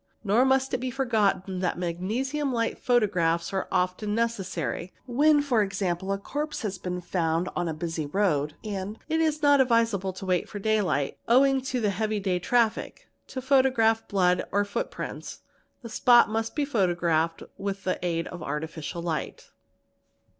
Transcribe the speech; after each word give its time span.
| 0.15 0.23
Nor 0.23 0.45
must 0.45 0.73
it 0.73 0.79
be 0.79 0.89
forgotten 0.89 1.59
that 1.59 1.77
magnesium 1.77 2.51
light 2.51 2.79
photographs 2.79 3.53
are 3.53 3.67
often 3.71 4.15
necessary. 4.15 4.91
When, 5.05 5.41
e.g., 5.41 5.85
a 5.85 5.95
corpse 6.17 6.63
has 6.63 6.79
been 6.79 7.01
found 7.01 7.49
on 7.55 7.67
a 7.69 7.73
busy 7.75 8.07
road 8.07 8.55
and 8.63 8.97
it 9.07 9.19
is— 9.19 9.43
not 9.43 9.61
advisable 9.61 10.11
to 10.13 10.25
wait 10.25 10.49
for 10.49 10.57
day 10.57 10.79
lght 10.79 11.17
(owing 11.27 11.61
to 11.69 11.79
the 11.79 11.91
heavy 11.91 12.19
day 12.19 12.39
traffic) 12.39 13.09
to 13.27 13.43
photograph 13.43 14.07
blood 14.07 14.43
or 14.51 14.65
footprints, 14.65 15.41
the 15.83 15.87
spot 15.89 16.29
must 16.31 16.55
be 16.55 16.65
photographed 16.65 17.43
with 17.59 17.83
the— 17.83 18.03
aid 18.03 18.27
of 18.29 18.41
artificial 18.41 19.03
light. 19.03 19.51